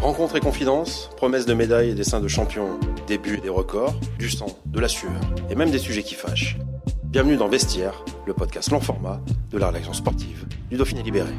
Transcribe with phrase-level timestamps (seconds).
[0.00, 4.30] Rencontres et confidences, promesses de médailles et dessins de champions, débuts et des records, du
[4.30, 5.10] sang, de la sueur
[5.50, 6.58] et même des sujets qui fâchent.
[7.04, 11.32] Bienvenue dans Vestiaire, le podcast long format de la rédaction sportive du Dauphiné Libéré.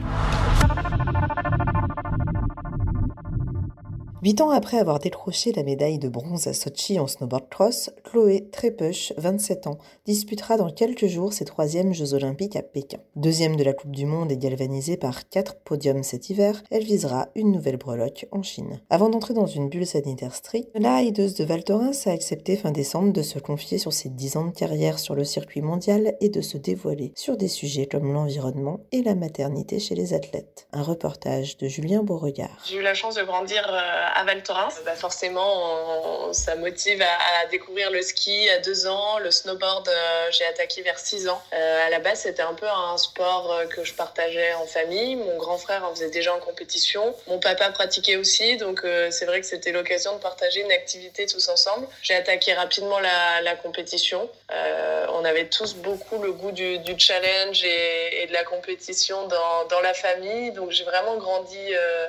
[4.23, 8.49] Huit ans après avoir décroché la médaille de bronze à Sochi en snowboard cross, Chloé
[8.51, 9.77] Trepeuch, 27 ans,
[10.07, 12.97] disputera dans quelques jours ses troisièmes Jeux olympiques à Pékin.
[13.15, 17.27] Deuxième de la Coupe du Monde et galvanisée par quatre podiums cet hiver, elle visera
[17.35, 18.81] une nouvelle breloque en Chine.
[18.89, 22.71] Avant d'entrer dans une bulle sanitaire stricte, la hideuse de Val Thorens a accepté fin
[22.71, 26.29] décembre de se confier sur ses 10 ans de carrière sur le circuit mondial et
[26.29, 30.67] de se dévoiler sur des sujets comme l'environnement et la maternité chez les athlètes.
[30.73, 32.65] Un reportage de Julien Beauregard.
[32.67, 34.81] J'ai eu la chance de grandir euh, à Val Thorens.
[34.85, 40.27] Bah forcément, on, ça motive à, découvrir le ski à deux ans, le snowboard, euh,
[40.31, 41.41] j'ai attaqué vers six ans.
[41.53, 45.15] Euh, à la base, c'était un peu un sport euh, que je partageais en famille.
[45.15, 47.15] Mon grand frère en faisait déjà en compétition.
[47.27, 51.25] Mon papa pratiquait aussi, donc euh, c'est vrai que c'était l'occasion de partager une activité
[51.25, 51.87] tous ensemble.
[52.01, 54.29] J'ai attaqué rapidement la, compétition.
[54.49, 60.51] On avait tous beaucoup le goût du, challenge et, de la compétition dans, la famille,
[60.51, 61.57] donc j'ai vraiment grandi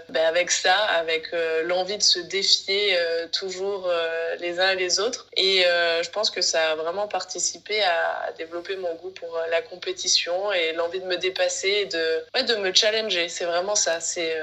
[0.08, 1.28] ben avec ça, avec
[1.64, 5.28] l'envie de se défier euh, toujours euh, les uns et les autres.
[5.36, 9.62] Et euh, je pense que ça a vraiment participé à, développer mon goût pour la
[9.62, 13.28] compétition et l'envie de me dépasser et de, de me challenger.
[13.28, 14.36] C'est vraiment ça, c'est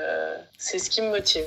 [0.58, 1.46] c'est ce qui me motive.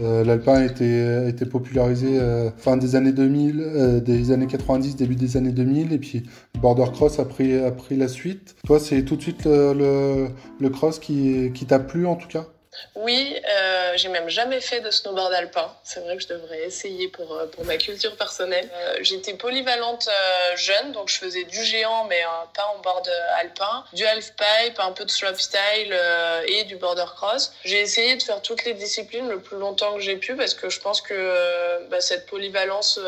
[0.00, 4.46] Euh, L'alpin a été, a été popularisé euh, fin des années 2000, euh, des années
[4.46, 6.24] 90, début des annie 2000, et puis
[6.60, 8.56] border cross a pris, a pris la suite.
[8.66, 10.28] Toi, c'est tout de suite le,
[10.60, 12.46] le cross qui, qui t'a plu en tout cas?
[12.94, 15.70] Oui, euh, j'ai même jamais fait de snowboard alpin.
[15.84, 18.68] C'est vrai que je devrais essayer pour, euh, pour ma culture personnelle.
[18.74, 20.08] Euh, J'étais polyvalente
[20.56, 22.22] jeune, donc je faisais du géant, mais
[22.54, 25.94] pas en board alpin, du half-pipe, un peu de slopestyle
[26.46, 27.52] et du border cross.
[27.64, 30.70] J'ai essayé de faire toutes les disciplines le plus longtemps que j'ai pu parce que
[30.70, 32.98] je pense que bah, cette polyvalence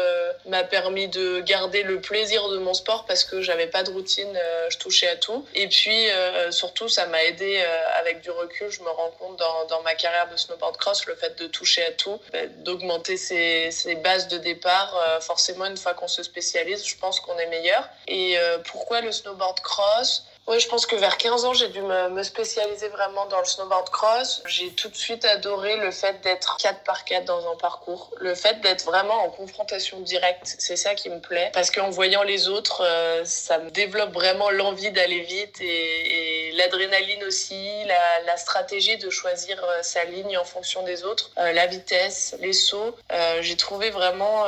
[0.46, 4.38] m'a permis de garder le plaisir de mon sport parce que j'avais pas de routine,
[4.68, 5.46] je touchais à tout.
[5.54, 6.08] Et puis
[6.50, 7.64] surtout, ça m'a aidé
[7.98, 11.14] avec du recul, je me rends compte dans dans, ma carrière de snowboard cross, le
[11.14, 12.18] fait de toucher à tout,
[12.58, 14.96] d'augmenter ses, ses, bases de départ.
[14.96, 17.88] Euh, forcément, une fois qu'on se spécialise, je pense qu'on est meilleur.
[18.06, 20.24] Et euh, pourquoi le snowboard cross?
[20.48, 23.90] Oui, je pense que vers 15 ans, j'ai dû me, spécialiser vraiment dans le snowboard
[23.90, 24.42] cross.
[24.46, 28.10] J'ai tout de suite adoré le fait d'être 4 par 4 dans un parcours.
[28.18, 31.50] Le fait d'être vraiment en confrontation directe, c'est ça qui me plaît.
[31.52, 37.22] Parce qu'en voyant les autres, euh, ça me développe vraiment l'envie d'aller vite et, l'adrénaline
[37.24, 42.36] aussi, la, stratégie de choisir euh, sa ligne en fonction des autres, euh, la vitesse,
[42.40, 42.96] les sauts.
[43.40, 44.46] J'ai trouvé vraiment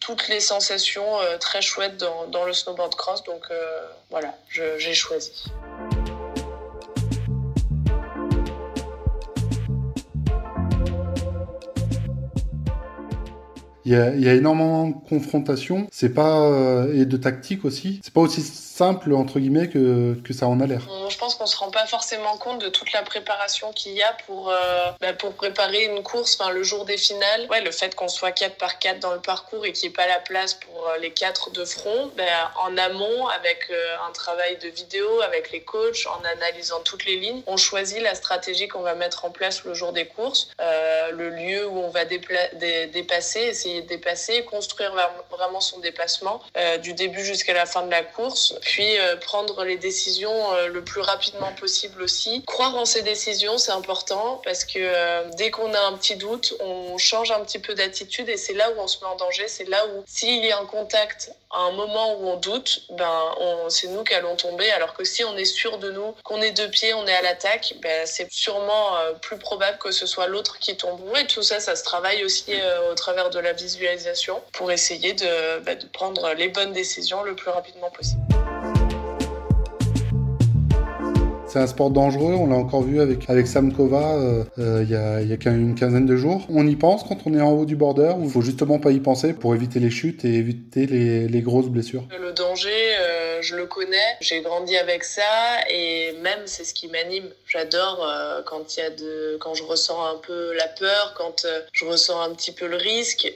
[0.00, 3.22] toutes les sensations très chouettes dans, dans, le snowboard cross.
[3.24, 3.48] Donc
[4.10, 5.44] voilà, j'ai choisi.
[13.84, 17.64] Il y, a, il y a énormément de confrontations, c'est pas euh, et de tactique
[17.64, 18.00] aussi.
[18.04, 20.88] C'est pas aussi simple entre guillemets que, que ça en a l'air.
[21.22, 24.50] Pense qu'on se rend pas forcément compte de toute la préparation qu'il y a pour
[24.50, 27.46] euh, bah, pour préparer une course, le jour des finales.
[27.48, 29.96] Ouais, le fait qu'on soit 4 par 4 dans le parcours et qu'il n'y ait
[29.96, 32.24] pas la place pour les quatre de front, bah,
[32.64, 37.14] en amont avec euh, un travail de vidéo avec les coachs, en analysant toutes les
[37.14, 41.12] lignes, on choisit la stratégie qu'on va mettre en place le jour des courses, euh,
[41.12, 42.20] le lieu où on va dé
[42.92, 44.92] dépasser, essayer de dépasser, construire
[45.30, 49.62] vraiment son déplacement euh, du début jusqu'à la fin de la course, puis euh, prendre
[49.62, 51.11] les décisions euh, le plus rapidement
[51.58, 52.42] possible aussi.
[52.46, 56.54] Croire en ses décisions, c'est important parce que euh, dès qu'on a un petit doute,
[56.60, 59.48] on change un petit peu d'attitude et c'est là où on se met en danger,
[59.48, 63.34] c'est là où s'il y a un contact à un moment où on doute, ben
[63.68, 64.70] c'est nous qui allons tomber.
[64.70, 67.22] Alors que si on est sûr de nous, qu'on est deux pieds, on est à
[67.22, 71.00] l'attaque, ben c'est sûrement euh, plus probable que ce soit l'autre qui tombe.
[71.16, 75.12] Et tout ça, ça se travaille aussi euh, au travers de la visualisation pour essayer
[75.12, 78.22] de, ben, de prendre les bonnes décisions le plus rapidement possible.
[81.52, 82.34] C'est un sport dangereux.
[82.34, 84.16] On l'a encore vu avec, avec Sam Kova
[84.56, 85.20] il y, a,
[85.50, 86.46] une quinzaine de jours.
[86.48, 89.00] On y pense quand on est en haut du border il faut justement pas y
[89.00, 92.70] penser pour éviter les chutes et éviter les, les grosses blessures Le danger,
[93.42, 94.16] je le connais.
[94.20, 97.30] J'ai grandi avec ça et même c'est ce qui m'anime.
[97.46, 98.06] J'adore
[98.46, 102.20] quand il y a de, quand je ressens un peu la peur, quand je ressens
[102.20, 103.32] un petit peu le risque.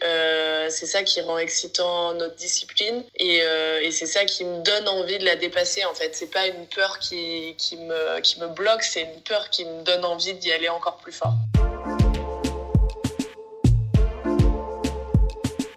[0.69, 3.39] c'est ça qui rend excitant notre discipline et,
[3.83, 6.15] et c'est ça qui me donne envie de la dépasser en fait.
[6.15, 9.83] C'est pas une peur qui, qui, me, qui me bloque, c'est une peur qui me
[9.83, 11.35] donne envie d'y aller encore plus fort.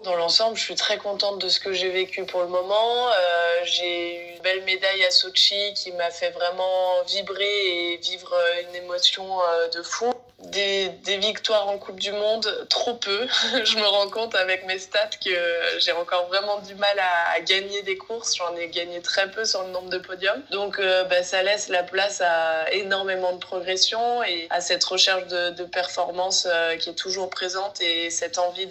[0.09, 3.09] Dans l'ensemble, je suis très contente de ce que j'ai vécu pour le moment.
[3.09, 8.35] Euh, j'ai eu une belle médaille à Sochi qui m'a fait vraiment vibrer et vivre
[8.67, 10.11] une émotion euh, de fou
[10.45, 13.27] des, des, victoires en Coupe du Monde, trop peu.
[13.63, 15.29] je me rends compte avec mes stats que
[15.79, 18.35] j'ai encore vraiment du mal à, gagner des courses.
[18.35, 20.41] J'en ai gagné très peu sur le nombre de podiums.
[20.51, 25.27] Donc euh, bah, ça laisse la place à énormément de progression et à cette recherche
[25.27, 28.67] de, de performance euh, qui est toujours présente et cette envie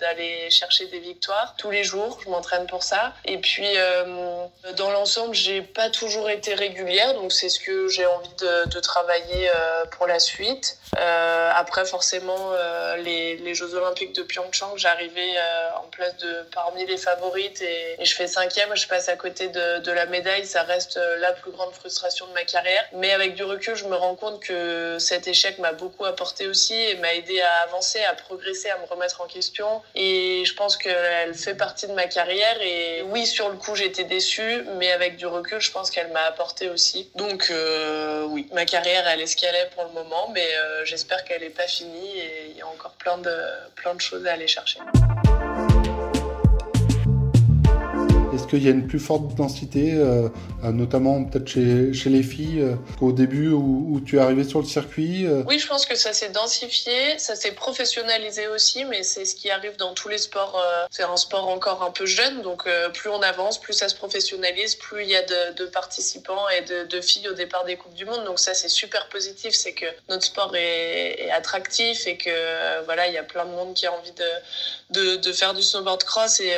[0.00, 2.18] d'aller chercher des victoires tous les jours.
[2.24, 3.12] Je m'entraîne pour ça.
[3.24, 4.44] Et puis euh,
[4.76, 8.80] dans l'ensemble, j'ai pas toujours été régulière, donc c'est ce que j'ai envie de, de
[8.80, 9.50] travailler
[9.90, 10.78] pour la suite.
[10.98, 16.46] Euh, après, forcément, euh, les, les, Jeux Olympiques de Pyeongchang, j'arrivais euh, en place de
[16.54, 18.76] parmi les favorites et, et, je fais cinquième.
[18.76, 20.44] Je passe à côté de, de, la médaille.
[20.44, 22.84] Ça reste la plus grande frustration de ma carrière.
[22.92, 26.74] Mais avec du recul, je me rends compte que cet échec m'a beaucoup apporté aussi
[26.74, 29.82] et m'a aidé à avancer, à progresser, à me remettre en question.
[29.94, 32.60] Et je pense qu'elle fait partie de ma carrière.
[32.60, 36.24] Et oui, sur le coup, j'étais déçue, mais avec du recul, je pense qu'elle m'a
[36.24, 37.10] apporté aussi.
[37.14, 40.81] Donc euh, oui, ma carrière, elle est ce qu'elle est pour le moment, mais euh,
[40.84, 43.34] j'espère qu'elle n'est pas finie et il y a encore plein de,
[43.76, 44.80] plein de choses à aller chercher.
[48.34, 50.28] Est-ce qu'il y a une plus forte densité, euh,
[50.70, 55.26] notamment peut-être chez, les filles, euh, qu'au début où, tu es arrivé sur le circuit
[55.26, 55.42] euh...
[55.46, 59.50] Oui, je pense que ça s'est densifié, ça s'est professionnalisé aussi, mais c'est ce qui
[59.50, 60.60] arrive dans tous les sports.
[60.64, 63.88] Euh, c'est un sport encore un peu jeune, donc euh, plus on avance, plus ça
[63.88, 67.94] se professionnalise, plus il y a de, participants et de, filles au départ des Coupes
[67.94, 68.24] du Monde.
[68.24, 73.14] Donc ça, c'est super positif, c'est que notre sport est, attractif et que voilà, il
[73.14, 76.40] y a plein de monde qui a envie de, de, de faire du snowboard cross
[76.40, 76.52] et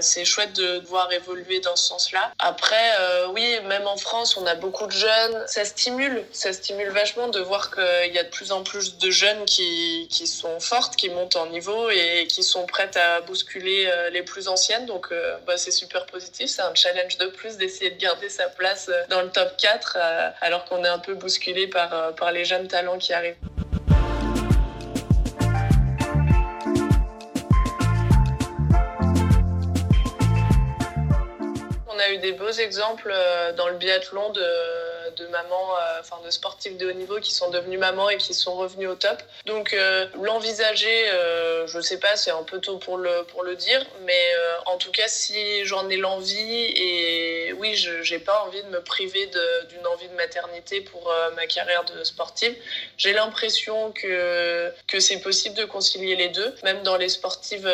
[0.00, 2.32] c'est chouette de voir évoluer dans ce sens-là.
[2.38, 5.44] Après, euh, oui, même en France, on a beaucoup de jeunes.
[5.46, 9.10] Ça stimule, ça stimule vachement de voir qu'il y a de plus en plus de
[9.10, 14.10] jeunes qui, sont fortes, qui montent en niveau et qui sont prêtes à bousculer euh,
[14.10, 14.86] les plus anciennes.
[14.86, 16.48] Donc, euh, bah, c'est super positif.
[16.48, 19.98] C'est un challenge de plus d'essayer de garder sa place dans le top 4
[20.40, 23.36] alors qu'on est un peu bousculé par les jeunes talents qui arrivent.
[32.32, 33.14] Beaux exemples
[33.56, 34.42] dans le biathlon de,
[35.16, 38.54] de mamans, enfin de sportifs de haut niveau qui sont devenus mamans et qui sont
[38.54, 39.22] revenus au top.
[39.46, 43.56] Donc euh, l'envisager, euh, je sais pas, c'est un peu tôt pour le pour le
[43.56, 48.62] dire, mais euh, en tout cas si j'en ai l'envie et oui, j'ai pas envie
[48.62, 49.26] de me priver
[49.68, 52.54] d'une envie de maternité pour ma carrière de sportive.
[52.96, 56.54] J'ai l'impression que que c'est possible de concilier les deux.
[56.62, 57.70] Même dans les sportives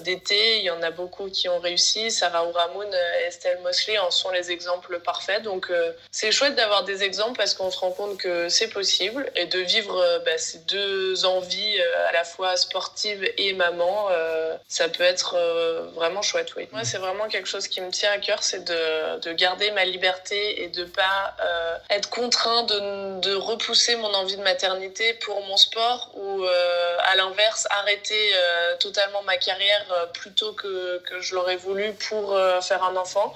[0.00, 2.10] d'été, il y en a beaucoup qui ont réussi.
[2.10, 2.92] Sarah Ouramoun,
[3.26, 5.42] Estelle Mosley en sont les exemples parfaits.
[5.42, 5.70] Donc
[6.10, 9.60] c'est chouette d'avoir des exemples parce qu'on se rend compte que c'est possible et de
[9.60, 15.34] vivre bah, ces deux envies à la fois sportive et maman, euh, ça peut être
[15.36, 16.54] euh, vraiment chouette.
[16.56, 16.68] Oui.
[16.72, 19.84] Moi, c'est vraiment quelque chose qui me tient à cœur, c'est de, de, garder ma
[19.84, 25.40] liberté et de pas euh, être contraint de, de, repousser mon envie de maternité pour
[25.46, 28.32] mon sport ou à l'inverse arrêter
[28.78, 29.84] totalement ma carrière
[30.14, 33.34] plutôt que, que je l'aurais voulu pour faire un enfant.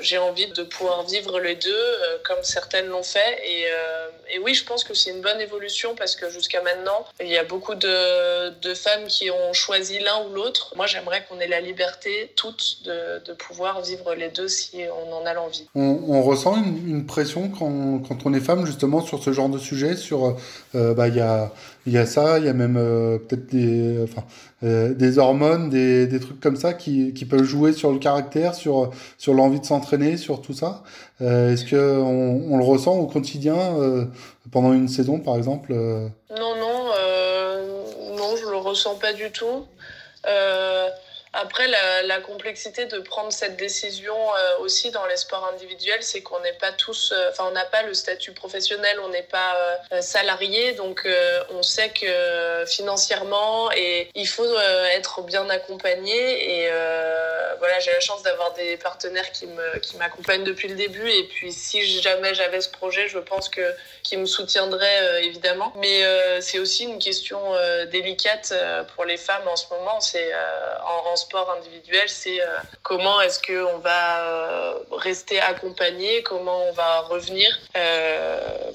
[0.00, 1.96] J'ai envie de pouvoir vivre les deux
[2.28, 3.64] comme certaines l'ont fait et,
[4.30, 7.38] et oui, je pense que c'est une bonne évolution parce que jusqu'à maintenant, il y
[7.38, 10.74] a beaucoup de, femmes qui ont choisi l'un ou l'autre.
[10.76, 15.24] Moi, j'aimerais qu'on ait la liberté toutes de, pouvoir vivre les deux si on en
[15.24, 15.66] a l'envie.
[15.74, 19.96] On, ressent une, pression quand, on est femme justement sur ce genre de sujet.
[19.96, 20.36] Sur,
[20.74, 21.50] euh, bah, y a
[21.88, 24.22] il y a ça, il y a même euh, peut-être des, enfin,
[24.62, 28.54] euh, des hormones, des, des, trucs comme ça qui, qui, peuvent jouer sur le caractère,
[28.54, 30.82] sur, sur l'envie de s'entraîner, sur tout ça.
[31.22, 33.56] Euh, Est-ce que on, on, le ressent au quotidien
[34.52, 36.84] pendant une saison, par exemple Non, non,
[38.16, 39.64] non, je le ressens pas du tout.
[41.32, 46.40] Après, la, complexité de prendre cette décision euh, aussi dans les sports individuels, c'est qu'on
[46.40, 49.56] n'est pas tous, enfin, euh, on n'a pas le statut professionnel, on n'est pas
[49.92, 51.06] euh, salarié, donc
[51.50, 54.58] on sait que financièrement, et il faut
[54.92, 56.64] être bien accompagné.
[56.64, 56.70] Et
[57.58, 61.08] voilà, j'ai la chance d'avoir des partenaires qui me qui m'accompagnent depuis le début.
[61.08, 65.72] Et puis, si jamais j'avais ce projet, je pense que qui me soutiendraient évidemment.
[65.76, 66.02] Mais
[66.40, 67.40] c'est aussi une question
[67.90, 68.52] délicate
[68.94, 70.00] pour les femmes en ce moment.
[70.00, 72.40] C'est en, en, sport individuel, c'est
[72.82, 77.48] comment est-ce que on va rester accompagné, comment on va revenir.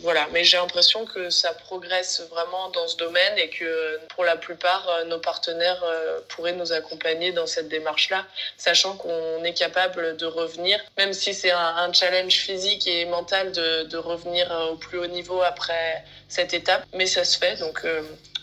[0.02, 0.28] voilà.
[0.32, 4.88] Mais j'ai l'impression que ça progresse vraiment dans ce domaine et que pour la plupart,
[4.90, 8.26] euh, nos partenaires euh, pourraient nous accompagner dans cette démarche-là,
[8.58, 13.84] sachant qu'on est capable de revenir, même si c'est un, challenge physique et mental de,
[13.84, 17.86] de, revenir euh, au plus haut niveau après cette étape, mais ça se fait, donc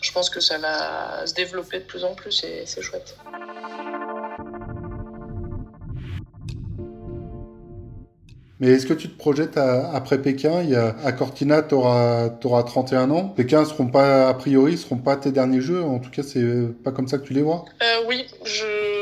[0.00, 3.16] je pense que ça va se développer de plus en plus et c'est chouette.
[8.60, 10.62] Mais est-ce que tu te projettes après Pékin?
[10.74, 13.28] A, À Cortina, tu auras, 31 ans.
[13.28, 15.82] Pékin seront pas, a priori, seront pas tes derniers jeux.
[15.82, 16.44] En tout cas, c'est
[16.84, 18.26] pas comme ça que tu les vois euh, Oui,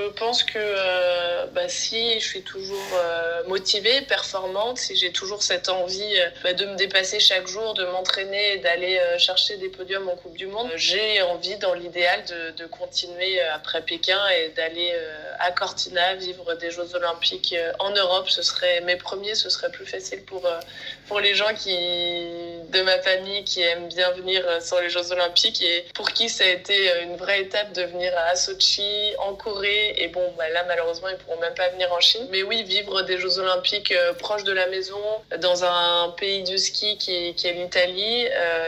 [0.08, 5.42] je pense que euh, bah, si je suis toujours euh, motivée, performante, si j'ai toujours
[5.42, 10.16] cette envie bah, de me dépasser chaque jour, de m'entraîner d'aller chercher des podiums en
[10.16, 14.92] Coupe du Monde, j'ai envie, dans l'idéal, de, de, continuer après Pékin et d'aller
[15.38, 18.28] à Cortina vivre des Jeux Olympiques en Europe.
[18.28, 20.60] Ce serait mes premiers ce serait plus facile pour, euh,
[21.06, 21.76] pour les gens qui,
[22.72, 26.28] de ma famille qui aiment bien venir euh, sur les Jeux Olympiques et pour qui
[26.28, 28.82] ça a été euh, une vraie étape de venir à Sochi,
[29.18, 29.94] en Corée.
[29.98, 32.26] Et bon, bah là, malheureusement, ils pourront même pas venir en Chine.
[32.30, 34.96] Mais oui, vivre des Jeux Olympiques proches de la maison,
[35.40, 38.26] dans un pays du ski qui, est l'Italie.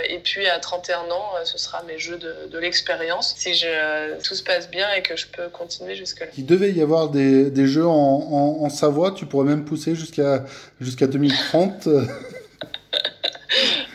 [0.09, 3.35] et puis à 31 ans, ce sera mes Jeux de, l'expérience.
[3.37, 6.27] Si je, tout se passe bien et que je peux continuer jusque-là.
[6.37, 9.13] Il devait y avoir des, des Jeux en, en, en Savoie.
[9.13, 10.45] Tu pourrais même pousser jusqu'à
[10.81, 11.89] jusqu'à 2030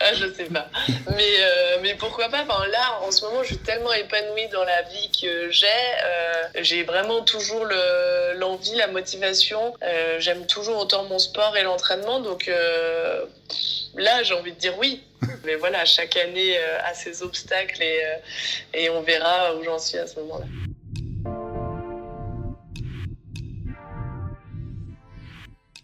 [0.06, 0.70] ah, je sais pas.
[1.16, 2.44] Mais, euh, mais pourquoi pas?
[2.44, 5.66] Enfin, Là, en ce moment, je suis tellement épanouie dans la vie que j'ai.
[5.68, 7.66] Euh, j'ai vraiment toujours
[8.36, 9.74] l'envie, la motivation.
[9.82, 12.20] Euh, j'aime toujours autant mon sport et l'entraînement.
[12.20, 12.50] Donc
[13.96, 15.02] là, j'ai envie de dire oui.
[15.44, 18.00] Mais voilà, chaque année a ses obstacles et,
[18.74, 20.46] et on verra où j'en suis à ce moment-là.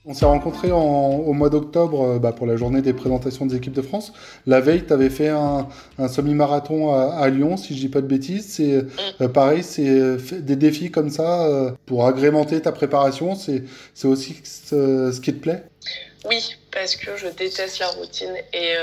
[0.04, 3.74] On s'est rencontrés au mois d'octobre euh, bah, pour la journée des présentations des équipes
[3.74, 4.14] de France.
[4.48, 5.68] La veille, tu avais fait un,
[6.08, 8.48] semi-marathon à, Lyon, si je dis pas de bêtises.
[8.50, 8.84] C'est
[9.22, 13.36] euh, pareil, c'est euh, des défis comme ça pour agrémenter ta préparation.
[13.36, 13.64] C'est
[14.06, 15.66] aussi ce, qui te plaît?
[16.28, 18.36] Oui, parce que je déteste la routine.
[18.54, 18.76] Et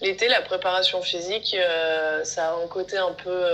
[0.00, 1.56] l'été, la préparation physique,
[2.24, 3.44] ça a un côté un peu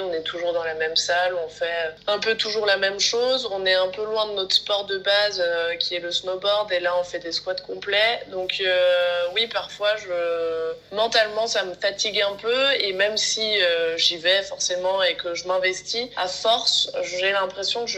[0.00, 3.48] on est toujours dans la même salle, on fait un peu toujours la même chose.
[3.52, 6.72] On est un peu loin de notre sport de base euh, qui est le snowboard
[6.72, 8.22] et là on fait des squats complets.
[8.30, 13.96] Donc euh, oui, parfois je mentalement ça me fatigue un peu et même si euh,
[13.96, 17.90] j'y vais forcément et que je m'investis, à force, j'ai l'impression que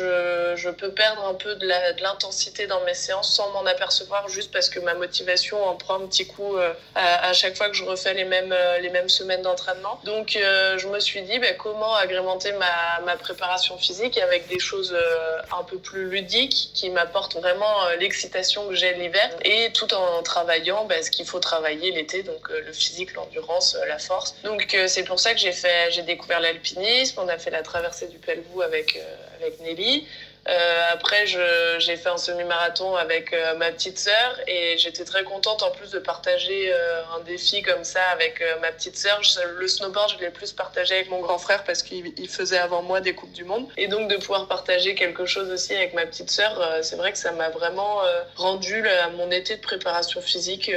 [0.57, 1.67] je, peux perdre un peu de
[2.01, 6.27] l'intensité dans mes séances sans m'en apercevoir parce que ma motivation en prend un petit
[6.27, 6.57] coup
[6.95, 10.01] à, à, chaque fois que je refais les mêmes, les mêmes semaines d'entraînement.
[10.05, 14.93] Donc je me suis dit, ben, comment agrémenter ma, ma, préparation physique avec des choses
[14.93, 19.93] euh, un peu plus ludiques qui m'apportent vraiment euh, l'excitation que j'ai l'hiver et tout
[19.95, 24.35] en travaillant bah, ce qu'il faut travailler l'été, donc euh, le physique, l'endurance, la force.
[24.45, 28.63] Donc c'est pour ça que j'ai découvert l'alpinisme, on a fait la traversée du Pelvoux
[28.63, 28.99] avec,
[29.39, 30.07] avec Nelly.
[30.49, 35.63] Euh, après, j'ai fait un semi-marathon avec euh, ma petite sœur et j'étais très contente
[35.63, 39.21] en plus de partager euh, un défi comme ça avec ma petite sœur.
[39.59, 43.01] Le snowboard, je l'ai plus partagé avec mon grand frère parce qu'il faisait avant moi
[43.01, 43.69] des Coupes du Monde.
[43.77, 47.19] Et donc de pouvoir partager quelque chose aussi avec ma petite sœur, c'est vrai que
[47.19, 48.01] ça m'a vraiment
[48.37, 48.85] rendu
[49.17, 50.71] mon été de préparation physique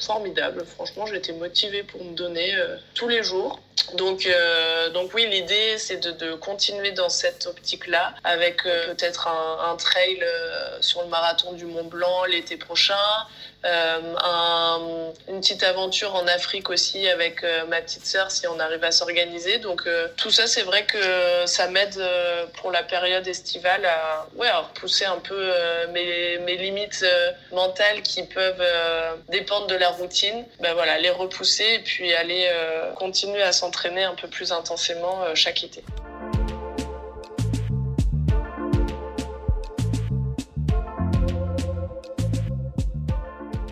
[0.00, 0.64] formidable.
[0.66, 2.54] Franchement, j'étais motivée pour me donner
[2.94, 3.60] tous les jours.
[3.94, 9.28] Donc, euh, donc oui, l'idée c'est de, de, continuer dans cette optique-là, avec euh, peut-être
[9.28, 12.94] un, trail euh, sur le marathon du Mont Blanc l'été prochain,
[13.64, 18.82] un, une petite aventure en Afrique aussi avec euh, ma petite sœur si on arrive
[18.84, 19.58] à s'organiser.
[19.58, 20.98] Donc euh, tout ça, c'est vrai que
[21.46, 22.00] ça m'aide
[22.60, 25.52] pour la période estivale à, ouais, à repousser un peu
[25.92, 27.04] mes, mes, limites
[27.52, 28.64] mentales qui peuvent
[29.28, 30.44] dépendre de la routine.
[30.60, 32.50] Ben voilà, les repousser et puis aller
[32.96, 35.82] continuer à s'entraîner un peu plus intensément chaque été.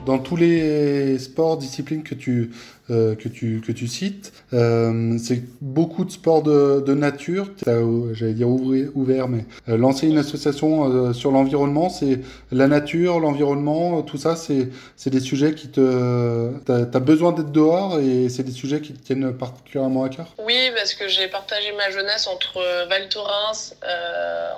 [0.09, 2.51] Dans tous les sports, disciplines que tu,
[2.91, 4.33] euh, que, tu, que tu cites.
[4.55, 7.51] Euh, c'est beaucoup de sports de, de nature.
[7.67, 14.17] J'allais dire ouvert, mais euh, lancer une association sur l'environnement, c'est la nature, l'environnement, tout
[14.17, 16.51] ça, c'est des sujets qui te...
[16.65, 20.35] Tu as, besoin d'être dehors et c'est des sujets qui te tiennent particulièrement à cœur
[20.39, 23.75] Oui, parce que j'ai partagé ma jeunesse entre Val Thorens,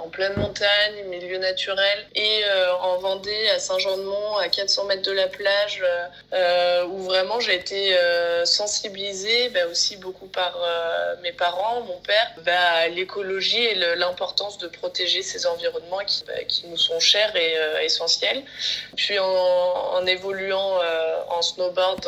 [0.05, 2.43] en pleine montagne, milieu naturel, et
[2.81, 5.83] en Vendée, à Saint-Jean-de-Mont, à 400 mètres de la plage,
[6.93, 12.29] où vraiment j'ai été euh, sensibilisée bah, aussi beaucoup par euh, mes parents, mon père,
[12.45, 17.57] bah, l'écologie et l'importance de protéger ces environnements qui, bah, qui nous sont chers et
[17.57, 18.43] euh, essentiels.
[18.97, 20.79] Puis en, en évoluant
[21.29, 22.07] en snowboard,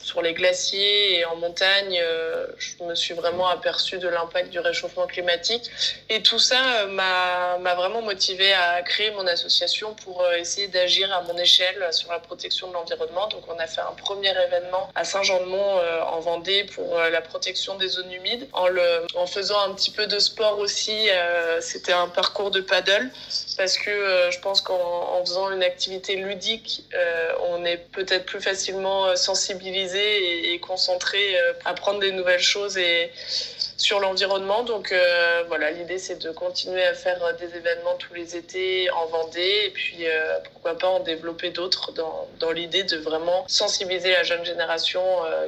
[0.00, 4.60] sur les glaciers et en montagne, euh, je me suis vraiment aperçu de l'impact du
[4.60, 5.70] réchauffement climatique.
[6.08, 11.12] Et tout ça euh, m'a vraiment motivé à créer mon association pour euh, essayer d'agir
[11.12, 13.26] à mon échelle sur la protection de l'environnement.
[13.28, 17.88] Donc on a fait un premier événement à Saint-Jean-de-Mont en Vendée pour la protection des
[17.88, 21.08] zones humides en, le, en faisant un petit peu de sport aussi.
[21.60, 23.10] C'était un parcours de paddle
[23.56, 26.84] parce que je pense qu'en faisant une activité ludique,
[27.50, 33.10] on est peut-être plus facilement sensibilisé et, concentré euh, à apprendre des nouvelles choses et
[33.76, 34.64] sur l'environnement.
[34.64, 39.06] Donc euh, voilà, l'idée c'est de continuer à faire des événements tous les étés en
[39.06, 44.10] Vendée et puis euh, pourquoi pas en développer d'autres dans, dans l'idée de vraiment sensibiliser
[44.10, 45.00] la jeune génération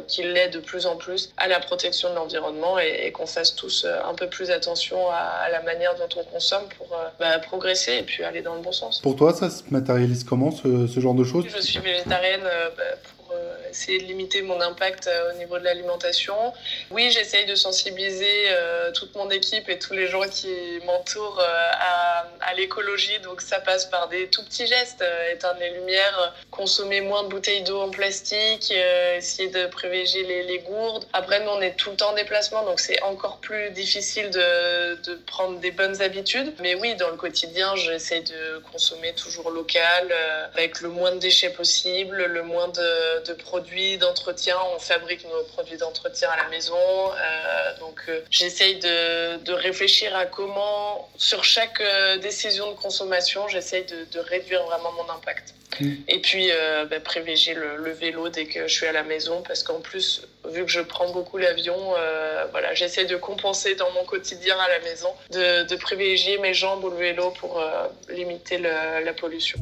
[0.06, 3.84] qui l'est de plus en plus à la protection de l'environnement et, qu'on fasse tous
[3.84, 8.22] un peu plus attention à, la manière dont on consomme pour bah, progresser et puis
[8.22, 9.00] aller dans le bon sens.
[9.00, 11.46] Pour toi, ça se matérialise comment ce, ce genre de choses?
[11.48, 12.42] Je suis végétarienne
[12.76, 12.84] bah,
[13.70, 16.52] essayer de limiter mon impact euh, au niveau de l'alimentation.
[16.90, 21.70] Oui, j'essaye de sensibiliser euh, toute mon équipe et tous les gens qui m'entourent euh,
[22.40, 23.18] à, l'écologie.
[23.20, 27.62] Donc ça passe par des tout petits gestes, éteindre les lumières, consommer moins de bouteilles
[27.62, 28.72] d'eau en plastique,
[29.16, 31.06] essayer de privilégier les, gourdes.
[31.12, 35.14] Après, nous, on est tout le temps en déplacement, donc c'est encore plus difficile de,
[35.26, 36.52] prendre des bonnes habitudes.
[36.60, 40.12] Mais oui, dans le quotidien, j'essaie de consommer toujours local,
[40.52, 44.56] avec le moins de déchets possible, le moins de produits produits d'entretien.
[44.74, 46.74] On fabrique nos produits d'entretien à la maison.
[46.76, 53.48] Euh, donc, euh, j'essaye de, de, réfléchir à comment, sur chaque euh, décision de consommation,
[53.48, 55.54] j'essaye de, de, réduire vraiment mon impact.
[55.80, 55.92] Mm.
[56.08, 56.50] Et puis,
[56.90, 60.64] bah, privilégier le, vélo dès que je suis à la maison, parce qu'en plus, vu
[60.64, 61.94] que je prends beaucoup l'avion,
[62.50, 66.82] voilà, j'essaie de compenser dans mon quotidien à la maison, de, de privilégier mes jambes
[66.84, 67.62] ou le vélo pour
[68.08, 69.58] limiter la pollution.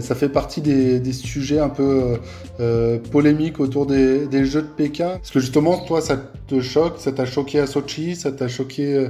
[0.00, 2.18] Ça fait partie des, des sujets un peu
[2.60, 5.10] euh, polémiques autour des, des, Jeux de Pékin.
[5.16, 9.08] Parce que justement, toi, ça te choque, ça t'a choqué à Sochi, ça t'a choqué,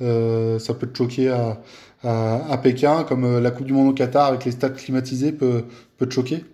[0.00, 1.60] euh, ça peut te choquer à,
[2.02, 5.32] à, à, Pékin, comme euh, la Coupe du Monde au Qatar avec les stades climatisés
[5.32, 5.64] peut,
[5.98, 6.44] peut te choquer?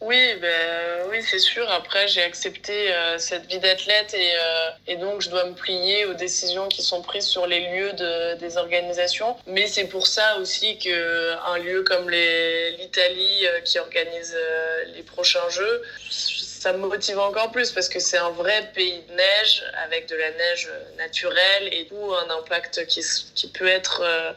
[0.00, 1.68] Oui, ben, oui c'est sûr.
[1.70, 6.04] Après, j'ai accepté euh, cette vie d'athlète et, euh, et, donc je dois me plier
[6.06, 9.36] aux décisions qui sont prises sur les lieux de, des organisations.
[9.46, 14.36] Mais c'est pour ça aussi qu'un lieu comme l'Italie euh, qui organise
[14.94, 15.82] les prochains Jeux,
[16.58, 20.16] ça me motive encore plus parce que c'est un vrai pays de neige avec de
[20.16, 23.00] la neige naturelle et tout un impact qui,
[23.34, 24.32] qui peut être euh,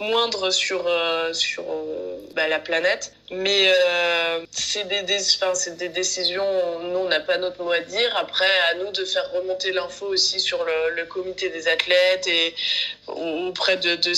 [0.00, 3.14] moindre sur, euh, sur euh, bah, la planète.
[3.32, 3.72] Mais
[4.50, 5.18] c'est des, des,
[5.78, 6.44] des, décisions,
[6.80, 8.14] nous, on n'a pas notre mot à dire.
[8.16, 12.54] Après, à nous de faire remonter l'info aussi sur le, le, comité des athlètes et
[13.06, 14.12] auprès de, de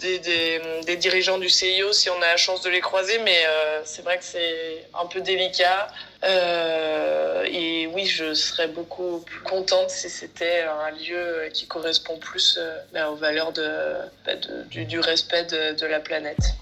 [0.00, 3.18] des, des, dirigeants du CIO si on a la chance de les croiser.
[3.20, 3.38] Mais
[3.84, 5.88] c'est vrai que c'est un peu délicat.
[6.22, 12.58] Euh, et oui, je serais beaucoup plus contente si c'était un lieu qui correspond plus
[12.58, 16.54] euh, ben, aux valeurs ben, de du, du, respect de la planète.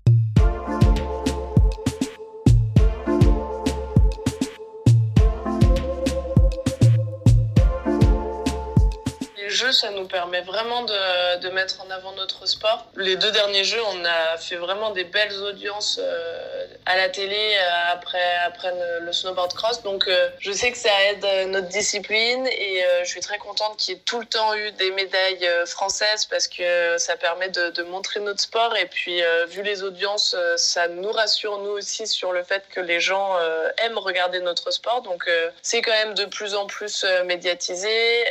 [9.59, 12.87] Jeux, ça nous permet vraiment de, mettre en avant notre sport.
[12.97, 17.57] Les deux derniers jeux, on a fait vraiment des belles audiences euh, à la télé
[17.57, 19.83] euh, après, après le snowboard cross.
[19.83, 23.95] Donc, euh, je sais que ça aide notre discipline et je suis très contente qu'il
[23.95, 28.21] y ait tout le temps eu des médailles françaises parce que ça permet de montrer
[28.21, 28.77] notre sport.
[28.77, 33.01] Et puis, vu les audiences, ça nous rassure, nous aussi, sur le fait que les
[33.01, 33.37] gens
[33.79, 35.03] aiment regarder notre sport.
[35.03, 35.29] Donc,
[35.63, 38.25] c'est quand même de plus en plus médiatisé.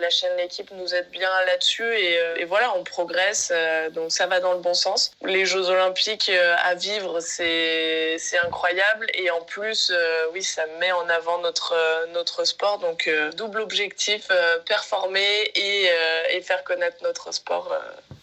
[0.00, 4.26] la chaîne L'équipe nous aide bien là-dessus et, euh, voilà, on progresse, euh, donc ça
[4.26, 5.12] va dans le bon sens.
[5.24, 9.92] Les Jeux Olympiques euh, à vivre, c'est incroyable et en plus,
[10.32, 11.74] oui, ça met en avant notre,
[12.12, 14.28] notre sport, donc double objectif,
[14.66, 15.88] performer et,
[16.30, 17.76] et faire connaître notre sport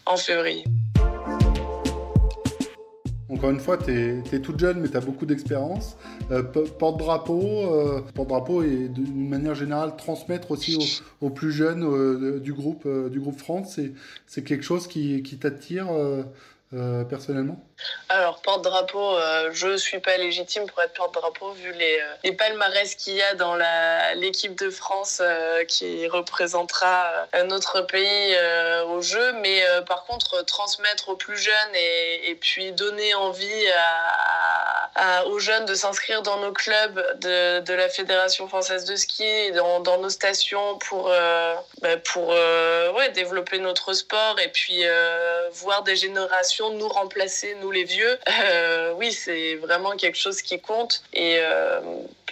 [0.06, 0.64] en février.
[3.32, 5.96] Encore une fois, tu es, toute jeune, mais tu as beaucoup d'expérience.
[6.32, 10.78] Euh, porte-drapeau, euh, porte-drapeau et d'une manière générale, transmettre aussi
[11.22, 13.80] aux, plus jeunes euh, du, groupe, du groupe France,
[14.28, 15.88] c'est quelque chose qui, qui t'attire
[16.76, 17.58] euh, personnellement
[18.10, 22.94] Alors, porte-drapeau, euh, je suis pas légitime pour être porte-drapeau vu les, euh, les palmarès
[22.94, 23.56] qu'il y a dans
[24.14, 25.20] l'équipe de France
[25.68, 28.36] qui représentera notre pays
[28.88, 29.34] au jeu.
[29.42, 33.66] Mais par contre, transmettre aux plus jeunes et, et puis donner envie
[34.96, 39.52] à, aux jeunes de s'inscrire dans nos clubs de, de, la Fédération française de ski,
[39.54, 41.10] dans, dans nos stations pour,
[41.82, 44.84] bah, pour ouais, développer notre sport et puis
[45.52, 48.18] voir des générations nous remplacer, nous les vieux,
[48.52, 51.04] euh, oui, c'est vraiment quelque chose qui compte.
[51.14, 51.80] Et euh,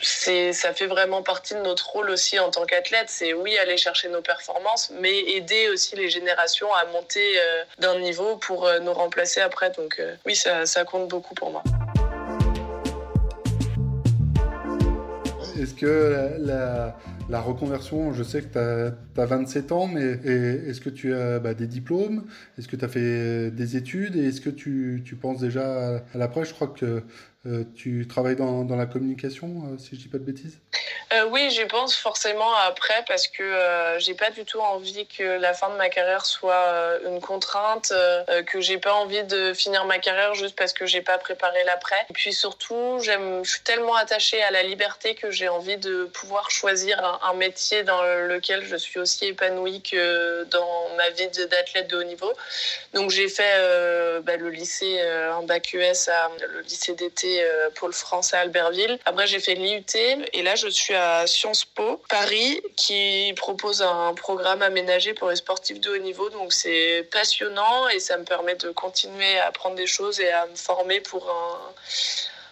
[0.02, 3.08] ça fait vraiment partie de notre rôle aussi en tant qu'athlète.
[3.10, 8.00] C'est oui, aller chercher nos performances, mais aider aussi les générations à monter euh, d'un
[8.00, 9.72] niveau pour nous remplacer après.
[9.72, 11.64] Donc oui, ça, ça compte beaucoup pour moi.
[15.60, 16.96] Est-ce que la
[17.36, 18.58] reconversion, je sais que tu
[19.20, 22.24] as, 27 ans, mais est-ce que tu as bah, des diplômes?
[22.58, 24.16] Est-ce que tu as fait des études?
[24.16, 27.04] Et est-ce que tu, tu, penses déjà à l'après Je crois que
[27.48, 30.60] euh, tu travailles dans, dans, la communication, euh, si je dis pas de bêtises?
[31.14, 33.44] Euh, Oui, j'y pense forcément après parce que
[34.00, 37.94] j'ai pas du tout envie que la fin de ma carrière soit une contrainte,
[38.48, 42.06] que j'ai pas envie de finir ma carrière juste parce que j'ai pas préparé l'après.
[42.10, 46.52] Et puis surtout, je suis tellement attachée à la liberté que j'ai envie de pouvoir
[46.52, 51.98] choisir un, métier dans lequel je suis aussi épanouie que dans ma vie d'athlète de
[51.98, 52.34] haut niveau.
[52.94, 57.94] Donc j'ai fait bah, le lycée, un bac US, à, le lycée d'été euh, Pôle
[57.94, 59.00] France à Albertville.
[59.06, 59.84] Après, j'ai fait l'IUT
[60.34, 65.36] et là, je suis à Sciences Po Paris qui propose un programme aménagé pour les
[65.36, 66.30] sportifs de haut niveau.
[66.30, 70.46] Donc, c'est passionnant et ça me permet de continuer à apprendre des choses et à
[70.46, 71.58] me former pour un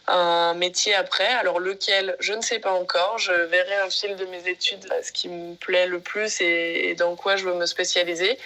[0.08, 1.28] un métier après.
[1.28, 3.18] Alors lequel, je ne sais pas encore.
[3.18, 7.16] Je verrai au fil de mes études ce qui me plaît le plus et, dans
[7.16, 8.38] quoi je veux me spécialiser.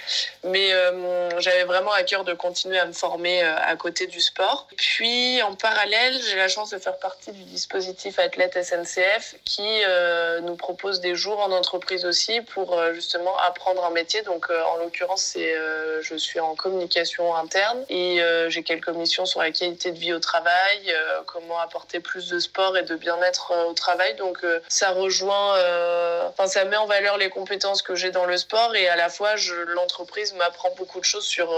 [0.44, 4.22] Mais euh, j'avais vraiment à cœur de continuer à me former euh, à côté du
[4.22, 4.68] sport.
[4.78, 10.40] Puis en parallèle, j'ai la chance de faire partie du dispositif Athlète SNCF qui euh,
[10.42, 14.22] nous propose des jours en entreprise aussi pour justement apprendre un métier.
[14.22, 15.56] Donc en l'occurrence, c'est
[16.02, 20.20] je suis en communication interne et j'ai quelques missions sur la qualité de vie au
[20.20, 20.94] travail,
[21.26, 24.16] comment apporter plus de sport et de bien-être euh, au travail.
[24.16, 28.26] Donc euh, ça rejoint, euh, enfin ça met en valeur les compétences que j'ai dans
[28.26, 29.32] le sport et à la fois
[29.68, 31.50] l'entreprise m'apprend beaucoup de choses sur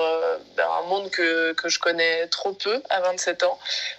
[0.56, 3.58] ben, un monde que, que je connais trop peu à 27 ans.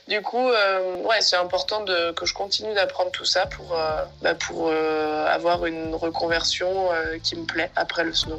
[0.09, 3.77] Du coup, ouais, c'est important de, que je continue d'apprendre tout ça pour,
[4.21, 6.91] ben, pour avoir une reconversion
[7.23, 8.39] qui me plaît après le snow.